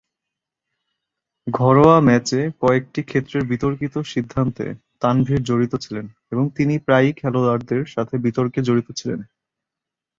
[1.47, 4.65] ঘরোয়া ম্যাচে কয়েকটি ক্ষেত্রের বিতর্কিত সিদ্ধান্তে
[5.01, 9.19] তানভীর জড়িত ছিলেন এবং তিনি প্রায়ই খেলোয়াড়দের সাথে বিতর্কে জড়িত ছিলেন।